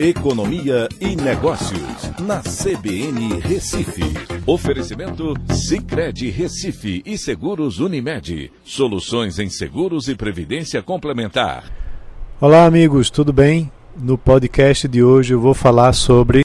[0.00, 4.04] Economia e Negócios, na CBN Recife.
[4.46, 8.52] Oferecimento Cicred Recife e Seguros Unimed.
[8.62, 11.64] Soluções em seguros e previdência complementar.
[12.40, 13.72] Olá, amigos, tudo bem?
[14.00, 16.42] No podcast de hoje eu vou falar sobre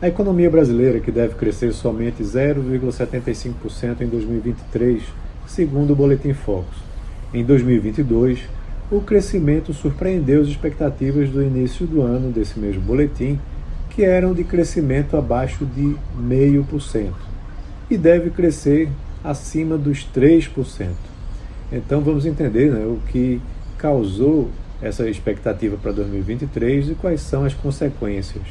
[0.00, 5.02] a economia brasileira, que deve crescer somente 0,75% em 2023,
[5.46, 6.78] segundo o Boletim Focus.
[7.34, 8.40] Em 2022,
[8.96, 13.40] o crescimento surpreendeu as expectativas do início do ano desse mesmo boletim,
[13.90, 17.12] que eram de crescimento abaixo de 0,5%,
[17.90, 18.88] e deve crescer
[19.22, 20.90] acima dos 3%.
[21.72, 23.40] Então vamos entender né, o que
[23.76, 28.44] causou essa expectativa para 2023 e quais são as consequências.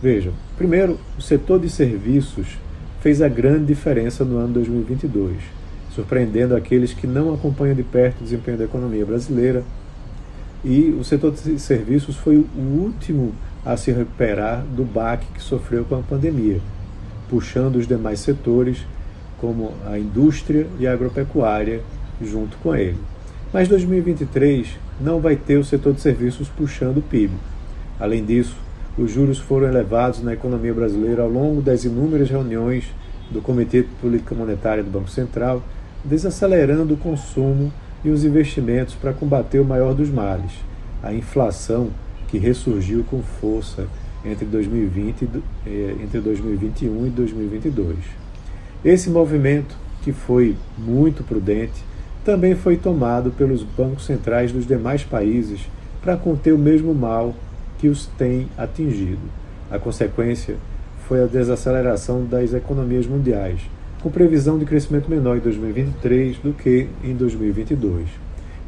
[0.00, 2.58] Vejam, primeiro, o setor de serviços
[3.00, 5.63] fez a grande diferença no ano 2022
[5.94, 9.62] surpreendendo aqueles que não acompanham de perto o desempenho da economia brasileira.
[10.64, 13.32] E o setor de serviços foi o último
[13.64, 16.60] a se recuperar do baque que sofreu com a pandemia,
[17.28, 18.84] puxando os demais setores,
[19.38, 21.80] como a indústria e a agropecuária,
[22.20, 22.98] junto com ele.
[23.52, 27.32] Mas 2023 não vai ter o setor de serviços puxando o PIB.
[28.00, 28.56] Além disso,
[28.98, 32.84] os juros foram elevados na economia brasileira ao longo das inúmeras reuniões
[33.30, 35.62] do Comitê de Política Monetária do Banco Central
[36.04, 37.72] desacelerando o consumo
[38.04, 40.52] e os investimentos para combater o maior dos males,
[41.02, 41.90] a inflação
[42.28, 43.86] que ressurgiu com força
[44.24, 45.28] entre 2020
[45.66, 47.96] eh, entre 2021 e 2022.
[48.84, 51.82] Esse movimento, que foi muito prudente,
[52.24, 55.60] também foi tomado pelos bancos centrais dos demais países
[56.02, 57.34] para conter o mesmo mal
[57.78, 59.22] que os tem atingido.
[59.70, 60.56] A consequência
[61.06, 63.60] foi a desaceleração das economias mundiais,
[64.04, 68.06] com previsão de crescimento menor em 2023 do que em 2022.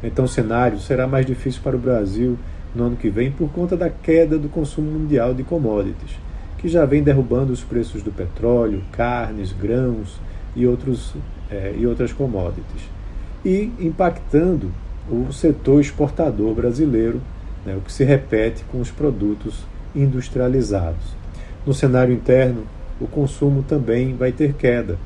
[0.01, 2.39] Então o cenário será mais difícil para o Brasil
[2.73, 6.17] no ano que vem por conta da queda do consumo mundial de commodities,
[6.57, 10.19] que já vem derrubando os preços do petróleo, carnes, grãos
[10.55, 11.13] e, outros,
[11.51, 12.89] é, e outras commodities,
[13.45, 14.71] e impactando
[15.07, 17.21] o setor exportador brasileiro,
[17.63, 19.63] né, o que se repete com os produtos
[19.95, 21.15] industrializados.
[21.63, 22.63] No cenário interno,
[22.99, 24.97] o consumo também vai ter queda,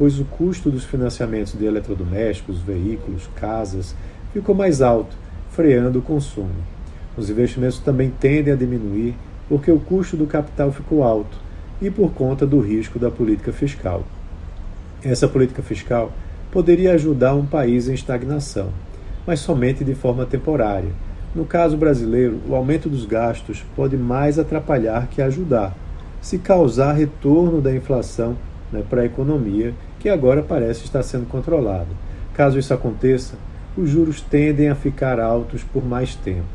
[0.00, 3.94] pois o custo dos financiamentos de eletrodomésticos, veículos, casas
[4.32, 5.14] ficou mais alto,
[5.50, 6.54] freando o consumo.
[7.18, 9.14] Os investimentos também tendem a diminuir
[9.46, 11.36] porque o custo do capital ficou alto
[11.82, 14.02] e por conta do risco da política fiscal.
[15.04, 16.10] Essa política fiscal
[16.50, 18.70] poderia ajudar um país em estagnação,
[19.26, 20.92] mas somente de forma temporária.
[21.34, 25.76] No caso brasileiro, o aumento dos gastos pode mais atrapalhar que ajudar,
[26.22, 28.34] se causar retorno da inflação
[28.72, 31.88] né, para a economia que agora parece estar sendo controlado.
[32.34, 33.34] Caso isso aconteça,
[33.76, 36.46] os juros tendem a ficar altos por mais tempo.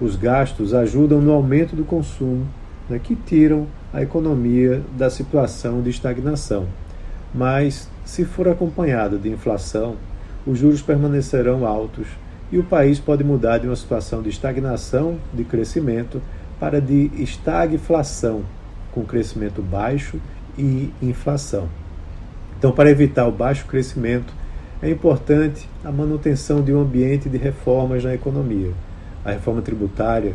[0.00, 2.46] Os gastos ajudam no aumento do consumo,
[2.90, 6.66] né, que tiram a economia da situação de estagnação.
[7.32, 9.94] Mas, se for acompanhado de inflação,
[10.44, 12.08] os juros permanecerão altos
[12.50, 16.20] e o país pode mudar de uma situação de estagnação de crescimento
[16.58, 18.42] para de estagflação,
[18.92, 20.20] com crescimento baixo
[20.58, 21.68] e inflação.
[22.64, 24.32] Então, para evitar o baixo crescimento,
[24.80, 28.72] é importante a manutenção de um ambiente de reformas na economia.
[29.22, 30.32] A reforma tributária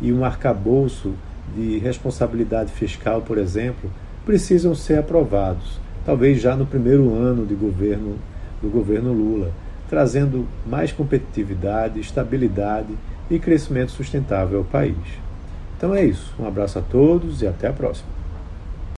[0.00, 1.12] e um arcabouço
[1.54, 3.90] de responsabilidade fiscal, por exemplo,
[4.24, 8.16] precisam ser aprovados, talvez já no primeiro ano de governo
[8.62, 9.52] do governo Lula,
[9.86, 12.94] trazendo mais competitividade, estabilidade
[13.30, 14.96] e crescimento sustentável ao país.
[15.76, 16.32] Então é isso.
[16.40, 18.15] Um abraço a todos e até a próxima.